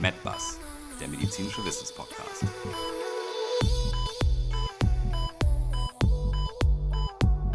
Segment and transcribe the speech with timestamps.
[0.00, 0.58] MedBus,
[0.98, 2.46] der medizinische Wissenspodcast.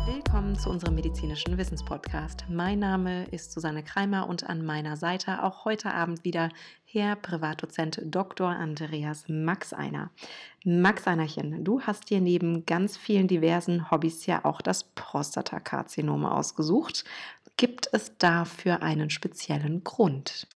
[0.05, 2.45] Willkommen zu unserem medizinischen Wissenspodcast.
[2.47, 6.49] Mein Name ist Susanne Kreimer und an meiner Seite auch heute Abend wieder
[6.83, 8.49] Herr Privatdozent Dr.
[8.49, 10.11] Andreas Max Einer.
[10.63, 17.05] Max Einerchen, du hast dir neben ganz vielen diversen Hobbys ja auch das Prostatakarzinom ausgesucht.
[17.57, 20.47] Gibt es dafür einen speziellen Grund?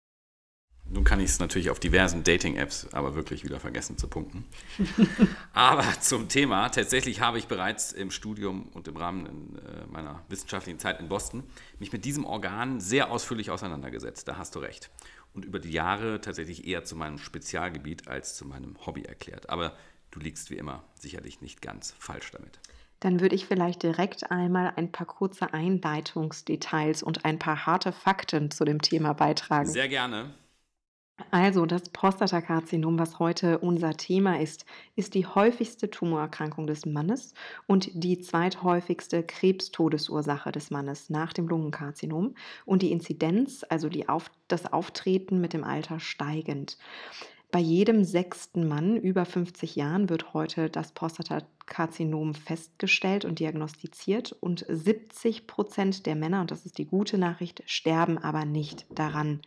[0.90, 4.46] Nun kann ich es natürlich auf diversen Dating-Apps aber wirklich wieder vergessen zu punkten.
[5.52, 10.78] aber zum Thema, tatsächlich habe ich bereits im Studium und im Rahmen äh, meiner wissenschaftlichen
[10.78, 11.42] Zeit in Boston
[11.78, 14.26] mich mit diesem Organ sehr ausführlich auseinandergesetzt.
[14.28, 14.90] Da hast du recht.
[15.34, 19.50] Und über die Jahre tatsächlich eher zu meinem Spezialgebiet als zu meinem Hobby erklärt.
[19.50, 19.76] Aber
[20.10, 22.60] du liegst wie immer sicherlich nicht ganz falsch damit.
[23.00, 28.50] Dann würde ich vielleicht direkt einmal ein paar kurze Einleitungsdetails und ein paar harte Fakten
[28.50, 29.68] zu dem Thema beitragen.
[29.68, 30.34] Sehr gerne.
[31.30, 34.64] Also, das Prostatakarzinom, was heute unser Thema ist,
[34.96, 37.34] ist die häufigste Tumorerkrankung des Mannes
[37.66, 44.30] und die zweithäufigste Krebstodesursache des Mannes nach dem Lungenkarzinom und die Inzidenz, also die Auf
[44.46, 46.78] das Auftreten mit dem Alter steigend.
[47.50, 54.64] Bei jedem sechsten Mann über 50 Jahren wird heute das Prostatakarzinom festgestellt und diagnostiziert und
[54.68, 59.40] 70 Prozent der Männer, und das ist die gute Nachricht, sterben aber nicht daran.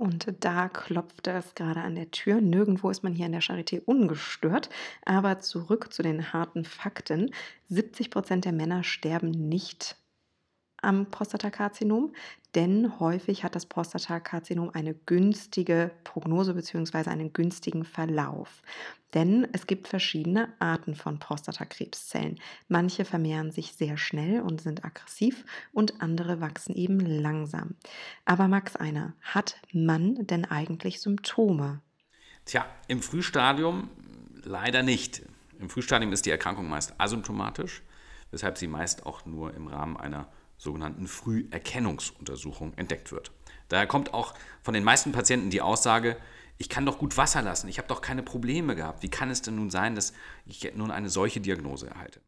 [0.00, 2.40] Und da klopfte es gerade an der Tür.
[2.40, 4.70] Nirgendwo ist man hier in der Charité ungestört.
[5.04, 7.34] Aber zurück zu den harten Fakten.
[7.68, 9.96] 70 Prozent der Männer sterben nicht
[10.82, 12.12] am Prostatakarzinom,
[12.54, 17.10] denn häufig hat das Prostatakarzinom eine günstige Prognose bzw.
[17.10, 18.62] einen günstigen Verlauf.
[19.14, 22.38] Denn es gibt verschiedene Arten von Prostatakrebszellen.
[22.68, 27.74] Manche vermehren sich sehr schnell und sind aggressiv und andere wachsen eben langsam.
[28.24, 31.80] Aber Max Einer, hat man denn eigentlich Symptome?
[32.44, 33.90] Tja, im Frühstadium
[34.42, 35.22] leider nicht.
[35.58, 37.82] Im Frühstadium ist die Erkrankung meist asymptomatisch,
[38.30, 40.28] weshalb sie meist auch nur im Rahmen einer
[40.60, 43.32] sogenannten Früherkennungsuntersuchung entdeckt wird.
[43.68, 46.16] Daher kommt auch von den meisten Patienten die Aussage,
[46.58, 49.02] ich kann doch gut Wasser lassen, ich habe doch keine Probleme gehabt.
[49.02, 50.12] Wie kann es denn nun sein, dass
[50.44, 52.20] ich nun eine solche Diagnose erhalte?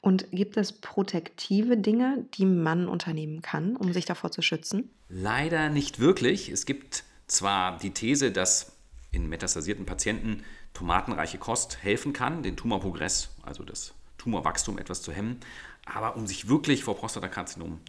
[0.00, 4.90] Und gibt es protektive Dinge, die man unternehmen kann, um sich davor zu schützen?
[5.08, 6.48] Leider nicht wirklich.
[6.48, 8.72] Es gibt zwar die These, dass
[9.12, 10.42] in metastasierten Patienten
[10.74, 15.38] tomatenreiche Kost helfen kann, den Tumorprogress, also das Tumorwachstum etwas zu hemmen,
[15.86, 17.80] aber um sich wirklich vor Prostatakarzinom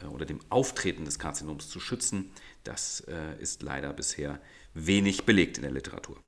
[0.00, 2.30] äh, oder dem Auftreten des Karzinoms zu schützen,
[2.64, 4.40] das äh, ist leider bisher
[4.74, 6.20] wenig belegt in der Literatur.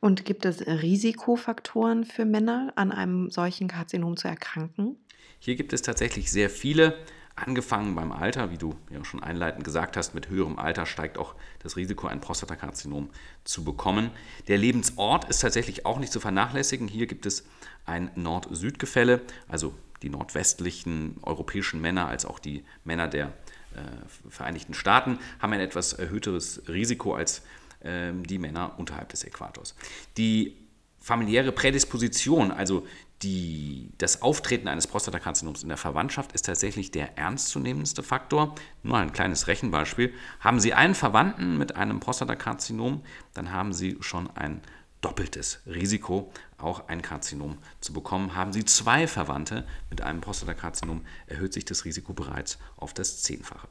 [0.00, 4.98] Und gibt es Risikofaktoren für Männer, an einem solchen Karzinom zu erkranken?
[5.38, 6.98] Hier gibt es tatsächlich sehr viele,
[7.36, 11.34] angefangen beim Alter, wie du ja schon einleitend gesagt hast, mit höherem Alter steigt auch
[11.60, 13.10] das Risiko, ein Prostatakarzinom
[13.44, 14.10] zu bekommen.
[14.46, 16.86] Der Lebensort ist tatsächlich auch nicht zu vernachlässigen.
[16.86, 17.44] Hier gibt es
[17.86, 23.26] ein Nord-Süd-Gefälle, also die nordwestlichen europäischen Männer als auch die Männer der
[23.74, 27.42] äh, Vereinigten Staaten haben ein etwas erhöhteres Risiko als
[27.80, 29.74] äh, die Männer unterhalb des Äquators.
[30.16, 30.56] Die
[31.00, 32.86] familiäre Prädisposition, also
[33.22, 38.54] die, das Auftreten eines Prostatakarzinoms in der Verwandtschaft ist tatsächlich der ernstzunehmendste Faktor.
[38.82, 40.12] Nur ein kleines Rechenbeispiel.
[40.40, 44.60] Haben Sie einen Verwandten mit einem Prostatakarzinom, dann haben Sie schon ein
[45.04, 48.34] doppeltes Risiko, auch ein Karzinom zu bekommen.
[48.34, 53.68] Haben Sie zwei Verwandte mit einem Prostatakarzinom, erhöht sich das Risiko bereits auf das Zehnfache.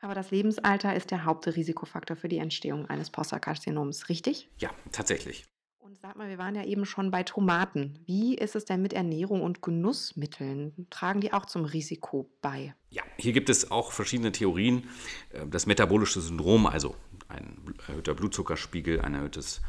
[0.00, 4.48] Aber das Lebensalter ist der Hauptrisikofaktor für die Entstehung eines Prostatakarzinoms, richtig?
[4.58, 5.44] Ja, tatsächlich.
[5.78, 7.98] Und sag mal, wir waren ja eben schon bei Tomaten.
[8.06, 10.86] Wie ist es denn mit Ernährung und Genussmitteln?
[10.90, 12.74] Tragen die auch zum Risiko bei?
[12.90, 14.88] Ja, hier gibt es auch verschiedene Theorien.
[15.30, 16.94] Äh, das metabolische Syndrom, also
[17.28, 19.60] ein erhöhter Blutzuckerspiegel, ein erhöhtes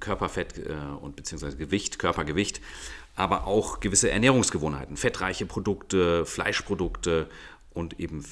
[0.00, 2.60] Körperfett äh, und beziehungsweise Gewicht, Körpergewicht,
[3.14, 7.28] aber auch gewisse Ernährungsgewohnheiten, fettreiche Produkte, Fleischprodukte
[7.70, 8.22] und eben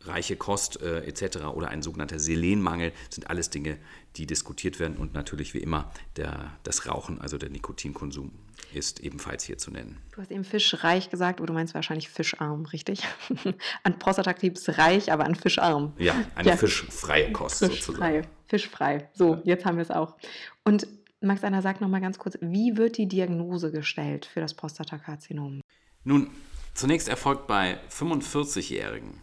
[0.00, 1.44] fischreiche Kost äh, etc.
[1.54, 3.78] oder ein sogenannter Selenmangel sind alles Dinge,
[4.16, 8.32] die diskutiert werden und natürlich wie immer der, das Rauchen, also der Nikotinkonsum
[8.74, 9.98] ist ebenfalls hier zu nennen.
[10.12, 13.02] Du hast eben fischreich gesagt, aber du meinst wahrscheinlich fischarm, richtig?
[13.82, 15.92] an Prostatakrebs reich, aber an fischarm.
[15.98, 16.56] Ja, eine ja.
[16.56, 17.80] fischfreie Kost fischfrei.
[17.80, 18.26] sozusagen.
[18.46, 19.08] Fischfrei.
[19.12, 19.40] So, ja.
[19.44, 20.16] jetzt haben wir es auch.
[20.64, 20.86] Und
[21.20, 25.60] Max Anna, sag noch mal ganz kurz, wie wird die Diagnose gestellt für das Prostatakarzinom?
[26.04, 26.30] Nun,
[26.74, 29.20] zunächst erfolgt bei 45-Jährigen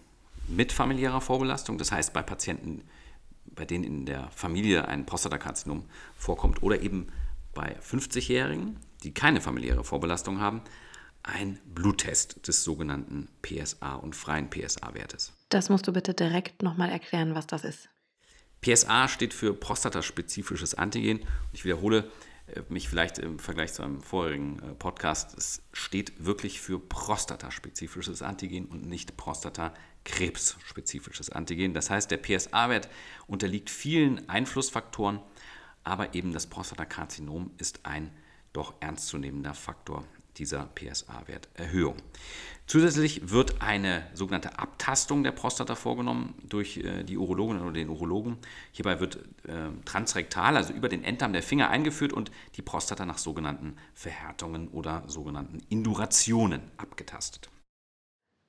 [0.47, 2.83] mit familiärer Vorbelastung, das heißt bei Patienten,
[3.45, 5.85] bei denen in der Familie ein Prostatakarzinom
[6.15, 7.07] vorkommt oder eben
[7.53, 10.61] bei 50-Jährigen, die keine familiäre Vorbelastung haben,
[11.23, 15.33] ein Bluttest des sogenannten PSA und freien PSA-Wertes.
[15.49, 17.89] Das musst du bitte direkt nochmal erklären, was das ist.
[18.61, 21.21] PSA steht für prostataspezifisches Antigen.
[21.53, 22.09] Ich wiederhole
[22.47, 25.37] äh, mich vielleicht im Vergleich zu einem vorherigen äh, Podcast.
[25.37, 29.17] Es steht wirklich für prostataspezifisches Antigen und nicht
[30.07, 31.73] prostatakrebsspezifisches Antigen.
[31.73, 32.89] Das heißt, der PSA-Wert
[33.27, 35.19] unterliegt vielen Einflussfaktoren,
[35.83, 38.11] aber eben das Prostatakarzinom ist ein
[38.53, 40.03] doch ernstzunehmender Faktor
[40.37, 41.95] dieser PSA-Werterhöhung.
[42.67, 48.37] Zusätzlich wird eine sogenannte Abtastung der Prostata vorgenommen durch äh, die Urologin oder den Urologen.
[48.71, 49.17] Hierbei wird
[49.47, 54.67] äh, transrektal, also über den Enddarm der Finger eingeführt und die Prostata nach sogenannten Verhärtungen
[54.67, 57.49] oder sogenannten Indurationen abgetastet.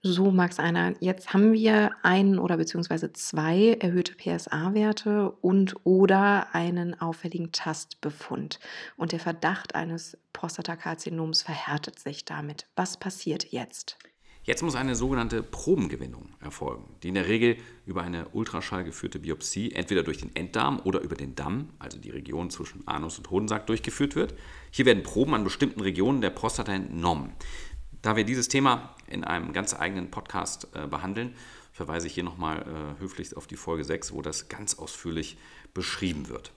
[0.02, 0.94] So, Max einer.
[1.00, 8.60] Jetzt haben wir einen oder beziehungsweise zwei erhöhte PSA-Werte und oder einen auffälligen Tastbefund.
[8.96, 12.68] Und der Verdacht eines Prostatakarzinoms verhärtet sich damit.
[12.76, 13.98] Was passiert jetzt?
[14.44, 19.72] Jetzt muss eine sogenannte Probengewinnung erfolgen, die in der Regel über eine Ultraschall geführte Biopsie
[19.72, 23.66] entweder durch den Enddarm oder über den Damm, also die Region zwischen Anus und Hodensack,
[23.66, 24.34] durchgeführt wird.
[24.70, 27.32] Hier werden Proben an bestimmten Regionen der Prostata entnommen.
[28.00, 31.34] Da wir dieses Thema in einem ganz eigenen Podcast äh, behandeln,
[31.72, 35.38] verweise ich hier nochmal äh, höflich auf die Folge 6, wo das ganz ausführlich
[35.75, 36.52] beschrieben wird.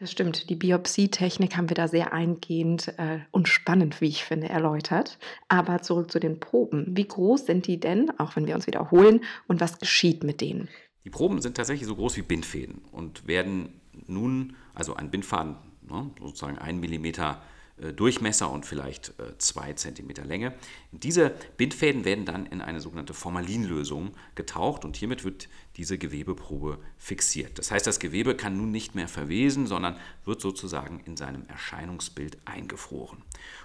[0.00, 0.48] Das stimmt.
[0.48, 5.18] Die Biopsietechnik haben wir da sehr eingehend äh, und spannend, wie ich finde, erläutert.
[5.48, 6.86] Aber zurück zu den Proben.
[6.96, 10.70] Wie groß sind die denn, auch wenn wir uns wiederholen, und was geschieht mit denen?
[11.04, 16.10] Die Proben sind tatsächlich so groß wie Bindfäden und werden nun, also ein Bindfaden, ne,
[16.18, 17.42] sozusagen ein Millimeter
[17.80, 20.54] Durchmesser und vielleicht 2 äh, cm Länge.
[20.92, 27.58] Diese Bindfäden werden dann in eine sogenannte Formalinlösung getaucht und hiermit wird diese Gewebeprobe fixiert.
[27.58, 32.38] Das heißt, das Gewebe kann nun nicht mehr verwesen, sondern wird sozusagen in seinem Erscheinungsbild
[32.44, 33.22] eingefroren.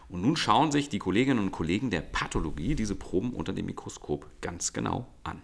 [0.08, 4.28] Und nun schauen sich die Kolleginnen und Kollegen der Pathologie diese Proben unter dem Mikroskop
[4.42, 5.42] ganz genau an.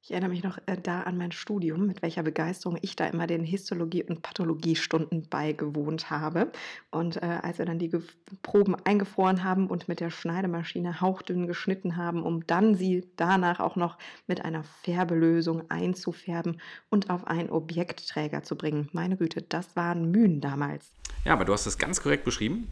[0.00, 3.26] Ich erinnere mich noch äh, da an mein Studium, mit welcher Begeisterung ich da immer
[3.26, 6.52] den Histologie- und Pathologiestunden beigewohnt habe.
[6.90, 8.02] Und äh, als wir dann die Ge
[8.42, 13.76] Proben eingefroren haben und mit der Schneidemaschine hauchdünn geschnitten haben, um dann sie danach auch
[13.76, 16.60] noch mit einer Färbelösung einzufärben
[16.90, 18.88] und auf einen Objektträger zu bringen.
[18.92, 20.92] Meine Güte, das waren Mühen damals.
[21.28, 22.68] Ja, aber du hast das ganz korrekt beschrieben.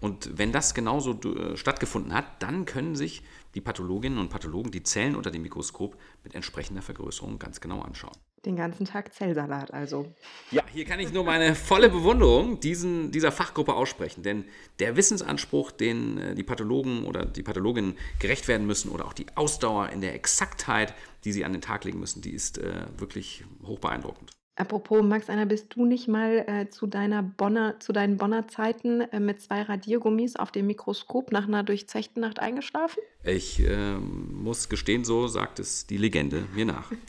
[0.00, 3.22] Und wenn das genauso äh, stattgefunden hat, dann können sich
[3.54, 8.16] die Pathologinnen und Pathologen die Zellen unter dem Mikroskop mit entsprechender Vergrößerung ganz genau anschauen.
[8.44, 10.12] Den ganzen Tag Zellsalat also.
[10.50, 14.44] Ja, hier kann ich nur meine volle Bewunderung diesen, dieser Fachgruppe aussprechen, denn
[14.80, 19.26] der Wissensanspruch, den äh, die Pathologen oder die Pathologinnen gerecht werden müssen oder auch die
[19.36, 23.44] Ausdauer in der Exaktheit, die sie an den Tag legen müssen, die ist äh, wirklich
[23.64, 24.32] hoch beeindruckend.
[24.60, 29.00] Apropos, Max, einer, bist du nicht mal äh, zu, deiner Bonner, zu deinen Bonner Zeiten
[29.00, 33.02] äh, mit zwei Radiergummis auf dem Mikroskop nach einer durchzechten Nacht eingeschlafen?
[33.24, 36.92] Ich äh, muss gestehen, so sagt es die Legende mir nach.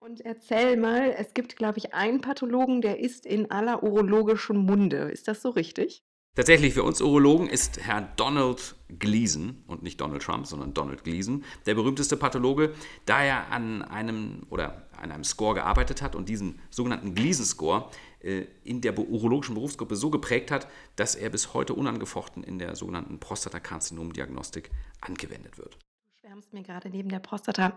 [0.00, 5.12] Und erzähl mal, es gibt, glaube ich, einen Pathologen, der ist in aller urologischen Munde.
[5.12, 6.02] Ist das so richtig?
[6.36, 11.44] Tatsächlich für uns Urologen ist Herr Donald Gleason und nicht Donald Trump, sondern Donald Gleason
[11.66, 12.72] der berühmteste Pathologe,
[13.04, 17.90] da er an einem oder an einem Score gearbeitet hat und diesen sogenannten Gleason-Score
[18.20, 22.76] äh, in der urologischen Berufsgruppe so geprägt hat, dass er bis heute unangefochten in der
[22.76, 25.78] sogenannten Prostatakarzinom-Diagnostik angewendet wird.
[26.20, 27.76] Schwärmst mir gerade neben der Prostata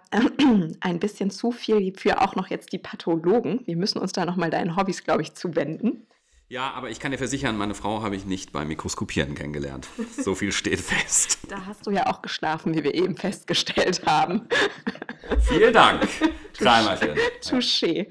[0.80, 3.62] ein bisschen zu viel für auch noch jetzt die Pathologen.
[3.66, 6.06] Wir müssen uns da nochmal deinen Hobbys, glaube ich, zuwenden.
[6.50, 9.88] Ja, aber ich kann dir versichern, meine Frau habe ich nicht beim Mikroskopieren kennengelernt.
[10.18, 11.40] So viel steht fest.
[11.50, 14.48] Da hast du ja auch geschlafen, wie wir eben festgestellt haben.
[15.42, 16.08] Vielen Dank,
[16.58, 17.16] Kreimerchen.
[17.42, 18.08] Touché.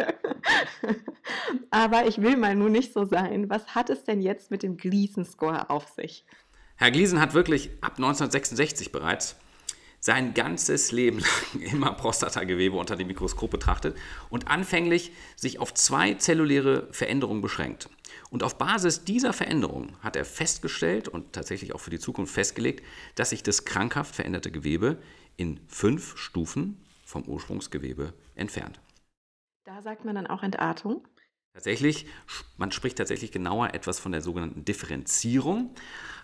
[1.70, 3.50] Aber ich will mal nur nicht so sein.
[3.50, 6.24] Was hat es denn jetzt mit dem Gleason-Score auf sich?
[6.76, 9.36] Herr Gleason hat wirklich ab 1966 bereits
[10.02, 13.96] sein ganzes Leben lang immer Prostatagewebe unter dem Mikroskop betrachtet
[14.30, 17.88] und anfänglich sich auf zwei zelluläre Veränderungen beschränkt.
[18.30, 22.84] Und auf Basis dieser Veränderung hat er festgestellt und tatsächlich auch für die Zukunft festgelegt,
[23.14, 24.98] dass sich das krankhaft veränderte Gewebe
[25.36, 28.80] in fünf Stufen vom Ursprungsgewebe entfernt.
[29.64, 31.06] Da sagt man dann auch Entartung?
[31.54, 32.06] Tatsächlich,
[32.56, 35.74] man spricht tatsächlich genauer etwas von der sogenannten Differenzierung.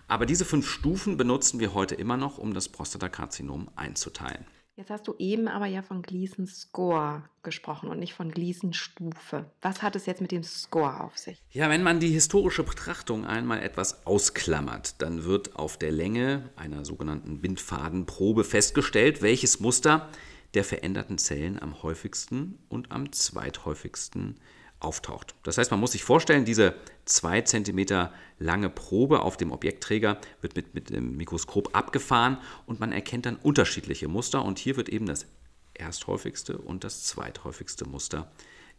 [0.07, 4.45] Aber diese fünf Stufen benutzen wir heute immer noch, um das Prostatakarzinom einzuteilen.
[4.79, 9.51] Jetzt hast du eben aber ja von Gleason Score gesprochen und nicht von Gleason Stufe.
[9.61, 11.43] Was hat es jetzt mit dem Score auf sich?
[11.51, 16.85] Ja, wenn man die historische Betrachtung einmal etwas ausklammert, dann wird auf der Länge einer
[16.85, 20.07] sogenannten Bindfadenprobe festgestellt, welches Muster
[20.53, 24.39] der veränderten Zellen am häufigsten und am zweithäufigsten
[24.79, 25.35] auftaucht.
[25.43, 26.73] Das heißt, man muss sich vorstellen, diese
[27.05, 32.91] 2 cm lange Probe auf dem Objektträger wird mit, mit dem Mikroskop abgefahren und man
[32.91, 35.25] erkennt dann unterschiedliche Muster und hier wird eben das
[35.73, 38.31] ersthäufigste und das zweithäufigste Muster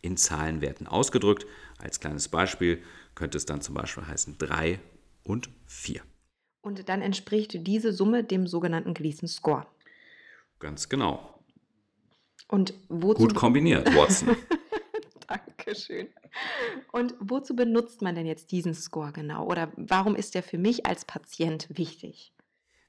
[0.03, 1.47] in Zahlenwerten ausgedrückt.
[1.79, 2.83] Als kleines Beispiel
[3.15, 4.81] könnte es dann zum Beispiel heißen 3
[5.25, 6.03] und 4.
[6.63, 9.67] Und dann entspricht diese Summe dem sogenannten Gleason Score.
[10.59, 11.43] Ganz genau.
[12.49, 14.37] Und wozu Gut kombiniert, Watson.
[15.71, 16.09] Dankeschön.
[16.93, 19.47] Und wozu benutzt man denn jetzt diesen Score genau?
[19.47, 22.33] Oder warum ist der für mich als Patient wichtig?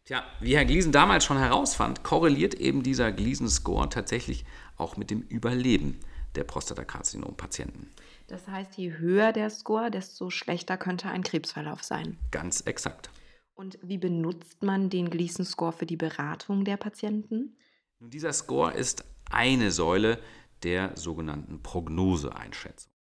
[0.06, 4.46] Tja, wie Herr Gliesen damals schon herausfand, korreliert eben dieser Gliesen-Score tatsächlich
[4.76, 6.00] auch mit dem Überleben
[6.36, 7.92] der Prostatakarzinom-Patienten.
[8.28, 12.18] Das heißt, je höher der Score, desto schlechter könnte ein Krebsverlauf sein.
[12.32, 13.12] Ganz exakt.
[13.54, 17.58] Und wie benutzt man den Gleason-Score für die Beratung der Patienten?
[18.00, 20.18] Nun, dieser Score ist eine Säule
[20.64, 22.92] der sogenannten Prognoseeinschätzung.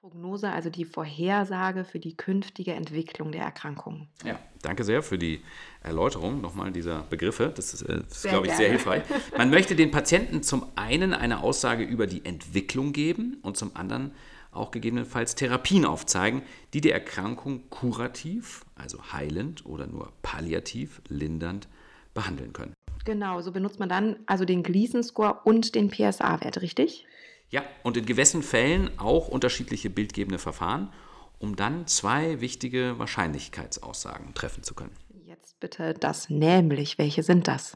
[0.00, 4.08] Prognose, also die Vorhersage für die künftige Entwicklung der Erkrankung.
[4.24, 5.42] Ja, danke sehr für die
[5.82, 7.52] Erläuterung nochmal dieser Begriffe.
[7.54, 9.02] Das ist, äh, ist glaube ich, sehr hilfreich.
[9.36, 14.12] Man möchte den Patienten zum einen eine Aussage über die Entwicklung geben und zum anderen
[14.52, 16.40] auch gegebenenfalls Therapien aufzeigen,
[16.72, 21.68] die die Erkrankung kurativ, also heilend oder nur palliativ, lindernd
[22.14, 22.72] behandeln können.
[23.04, 27.06] Genau, so benutzt man dann also den Gleason-Score und den PSA-Wert, richtig?
[27.50, 30.92] Ja, und in gewissen Fällen auch unterschiedliche bildgebende Verfahren,
[31.38, 34.96] um dann zwei wichtige Wahrscheinlichkeitsaussagen treffen zu können.
[35.24, 36.98] Jetzt bitte das nämlich.
[36.98, 37.74] Welche sind das?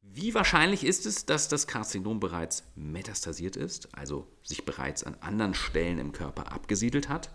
[0.00, 5.54] Wie wahrscheinlich ist es, dass das Karzinom bereits metastasiert ist, also sich bereits an anderen
[5.54, 7.30] Stellen im Körper abgesiedelt hat?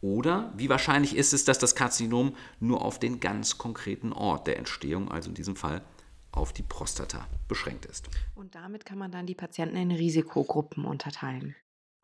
[0.00, 4.58] Oder wie wahrscheinlich ist es, dass das Karzinom nur auf den ganz konkreten Ort der
[4.58, 5.82] Entstehung, also in diesem Fall
[6.32, 8.08] auf die Prostata, beschränkt ist?
[8.34, 11.54] Und damit kann man dann die Patienten in Risikogruppen unterteilen.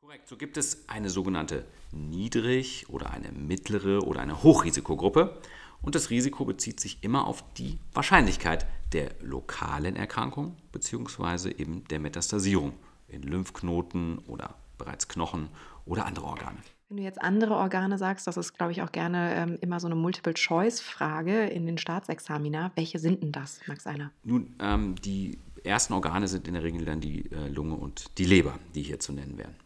[0.01, 5.41] Korrekt, so gibt es eine sogenannte Niedrig- oder eine mittlere oder eine Hochrisikogruppe.
[5.83, 11.51] Und das Risiko bezieht sich immer auf die Wahrscheinlichkeit der lokalen Erkrankung bzw.
[11.51, 12.73] eben der Metastasierung
[13.09, 15.49] in Lymphknoten oder bereits Knochen
[15.85, 16.59] oder andere Organe.
[16.95, 19.89] Wenn du jetzt andere Organe sagst, das ist, glaube ich, auch gerne ähm, immer so
[19.89, 22.71] eine Multiple-Choice-Frage in den Staatsexamina.
[22.77, 24.13] Welche sind denn das, Max Einer?
[24.23, 28.25] Nun, ähm, die ersten Organe sind in der Regel dann die äh, Lunge und die
[28.25, 29.57] Leber, die hier zu nennen wären.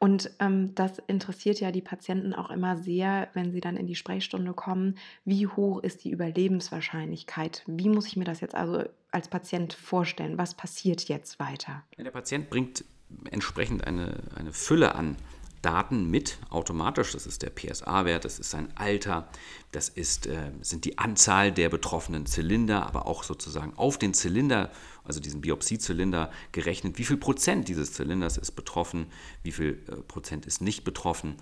[0.00, 3.94] Und ähm, das interessiert ja die Patienten auch immer sehr, wenn sie dann in die
[3.94, 4.96] Sprechstunde kommen.
[5.24, 7.62] Wie hoch ist die Überlebenswahrscheinlichkeit?
[7.68, 8.82] Wie muss ich mir das jetzt also
[9.12, 10.38] als Patient vorstellen?
[10.38, 11.84] Was passiert jetzt weiter?
[11.96, 12.84] Der Patient bringt
[13.30, 15.16] entsprechend eine, eine Fülle an
[15.62, 17.12] Daten mit automatisch.
[17.12, 19.28] Das ist der PSA-Wert, das ist sein Alter,
[19.70, 24.70] das ist, äh, sind die Anzahl der betroffenen Zylinder, aber auch sozusagen auf den Zylinder,
[25.04, 29.06] also diesen Biopsiezylinder gerechnet, wie viel Prozent dieses Zylinders ist betroffen,
[29.42, 31.36] wie viel äh, Prozent ist nicht betroffen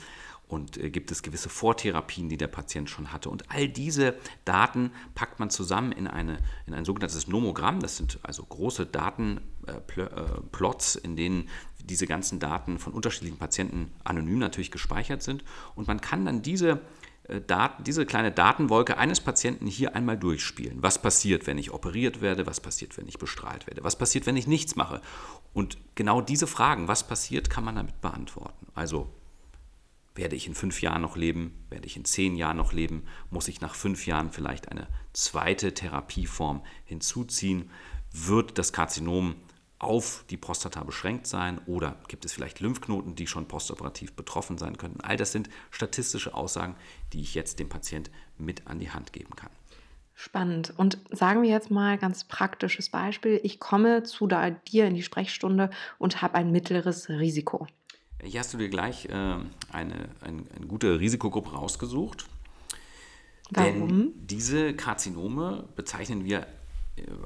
[0.50, 3.30] und äh, gibt es gewisse Vortherapien, die der Patient schon hatte.
[3.30, 7.80] Und all diese Daten packt man zusammen in, eine, in ein sogenanntes Nomogramm.
[7.80, 11.48] Das sind also große Datenplots, in denen
[11.84, 15.44] diese ganzen Daten von unterschiedlichen Patienten anonym natürlich gespeichert sind.
[15.74, 16.80] Und man kann dann diese
[17.24, 20.82] äh, Daten, diese kleine Datenwolke eines Patienten hier einmal durchspielen.
[20.82, 22.46] Was passiert, wenn ich operiert werde?
[22.46, 23.84] Was passiert, wenn ich bestrahlt werde?
[23.84, 25.00] Was passiert, wenn ich nichts mache?
[25.52, 28.66] Und genau diese Fragen, was passiert, kann man damit beantworten.
[28.74, 29.08] Also
[30.14, 31.64] werde ich in fünf Jahren noch leben?
[31.70, 33.04] Werde ich in zehn Jahren noch leben?
[33.30, 37.70] Muss ich nach fünf Jahren vielleicht eine zweite Therapieform hinzuziehen?
[38.12, 39.36] Wird das Karzinom
[39.80, 44.76] auf die Prostata beschränkt sein oder gibt es vielleicht Lymphknoten, die schon postoperativ betroffen sein
[44.76, 45.00] könnten?
[45.00, 46.76] All das sind statistische Aussagen,
[47.12, 49.50] die ich jetzt dem Patient mit an die Hand geben kann.
[50.14, 50.74] Spannend.
[50.76, 53.40] Und sagen wir jetzt mal ganz praktisches Beispiel.
[53.42, 57.66] Ich komme zu da, dir in die Sprechstunde und habe ein mittleres Risiko.
[58.22, 62.26] Hier hast du dir gleich äh, eine, eine, eine gute Risikogruppe rausgesucht.
[63.50, 63.88] Warum?
[63.88, 66.46] Denn diese Karzinome bezeichnen wir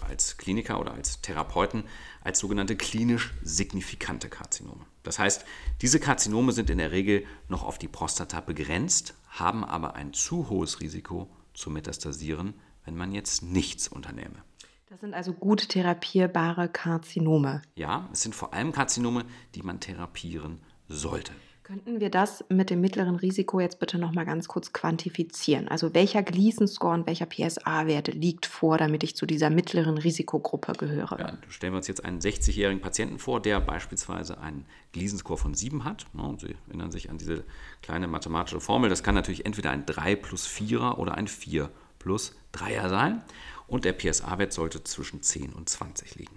[0.01, 1.85] als Kliniker oder als Therapeuten
[2.23, 4.87] als sogenannte klinisch signifikante Karzinome.
[5.03, 5.45] Das heißt,
[5.83, 10.49] diese Karzinome sind in der Regel noch auf die Prostata begrenzt, haben aber ein zu
[10.49, 12.55] hohes Risiko zu metastasieren,
[12.85, 14.43] wenn man jetzt nichts unternehme.
[14.89, 17.63] Das sind also gut therapierbare Karzinome.
[17.75, 21.33] Ja, es sind vor allem Karzinome, die man therapieren sollte.
[21.65, 25.67] Könnten wir das mit dem mittleren Risiko jetzt bitte noch mal ganz kurz quantifizieren?
[25.67, 31.19] Also welcher Gleason-Score und welcher PSA-Wert liegt vor, damit ich zu dieser mittleren Risikogruppe gehöre?
[31.19, 35.85] Ja, stellen wir uns jetzt einen 60-jährigen Patienten vor, der beispielsweise einen Gleason-Score von 7
[35.85, 36.05] hat.
[36.13, 37.45] Ja, und Sie erinnern sich an diese
[37.81, 38.91] kleine mathematische Formel.
[38.91, 43.23] Das kann natürlich entweder ein 3 plus 4er oder ein 4 plus 3er sein.
[43.67, 46.37] Und der PSA-Wert sollte zwischen 10 und 20 liegen.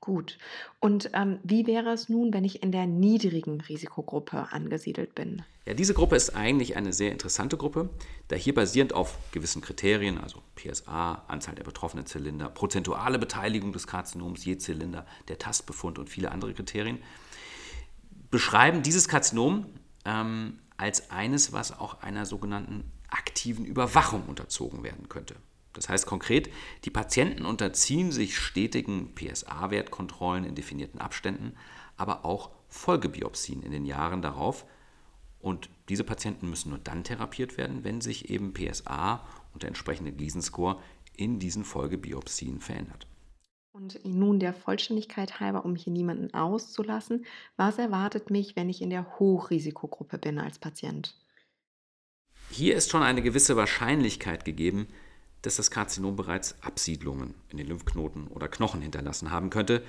[0.00, 0.38] Gut.
[0.78, 5.42] Und ähm, wie wäre es nun, wenn ich in der niedrigen Risikogruppe angesiedelt bin?
[5.66, 7.90] Ja, diese Gruppe ist eigentlich eine sehr interessante Gruppe,
[8.28, 13.86] da hier basierend auf gewissen Kriterien, also PSA, Anzahl der betroffenen Zylinder, prozentuale Beteiligung des
[13.86, 16.98] Karzinoms je Zylinder, der Tastbefund und viele andere Kriterien,
[18.30, 19.66] beschreiben dieses Karzinom
[20.04, 25.34] ähm, als eines, was auch einer sogenannten aktiven Überwachung unterzogen werden könnte.
[25.72, 26.50] Das heißt konkret,
[26.84, 31.54] die Patienten unterziehen sich stetigen PSA-Wertkontrollen in definierten Abständen,
[31.96, 34.66] aber auch Folgebiopsien in den Jahren darauf.
[35.40, 40.12] Und diese Patienten müssen nur dann therapiert werden, wenn sich eben PSA und der entsprechende
[40.12, 40.80] Gleason-Score
[41.16, 43.06] in diesen Folgebiopsien verändert.
[43.72, 48.90] Und nun der Vollständigkeit halber, um hier niemanden auszulassen, was erwartet mich, wenn ich in
[48.90, 51.14] der Hochrisikogruppe bin als Patient?
[52.50, 54.88] Hier ist schon eine gewisse Wahrscheinlichkeit gegeben,
[55.42, 59.84] dass das Karzinom bereits Absiedlungen in den Lymphknoten oder Knochen hinterlassen haben könnte,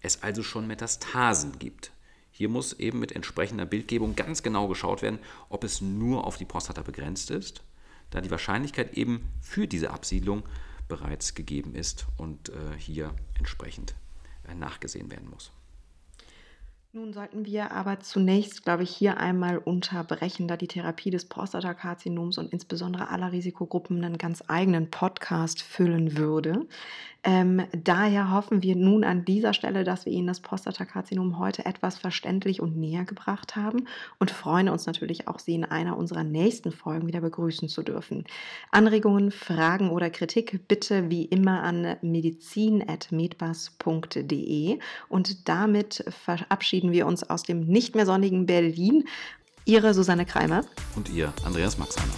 [0.00, 1.92] es also schon Metastasen gibt.
[2.30, 6.44] Hier muss eben mit entsprechender Bildgebung ganz genau geschaut werden, ob es nur auf die
[6.44, 7.62] Prostata begrenzt ist,
[8.10, 10.42] da die Wahrscheinlichkeit eben für diese Absiedlung
[10.88, 13.94] bereits gegeben ist und äh, hier entsprechend
[14.48, 15.50] äh, nachgesehen werden muss.
[16.96, 22.38] Nun sollten wir aber zunächst, glaube ich, hier einmal unterbrechen, da die Therapie des Prostatakarzinoms
[22.38, 26.66] und insbesondere aller Risikogruppen einen ganz eigenen Podcast füllen würde.
[27.26, 31.98] Ähm, daher hoffen wir nun an dieser Stelle, dass wir Ihnen das Prostatakarzinom heute etwas
[31.98, 33.88] verständlich und näher gebracht haben
[34.20, 38.26] und freuen uns natürlich auch, Sie in einer unserer nächsten Folgen wieder begrüßen zu dürfen.
[38.70, 44.78] Anregungen, Fragen oder Kritik bitte wie immer an medizin.medbus.de
[45.08, 49.02] und damit verabschieden wir uns aus dem nicht mehr sonnigen Berlin.
[49.64, 50.60] Ihre Susanne Kreimer
[50.94, 52.14] und ihr Andreas Maxheimer.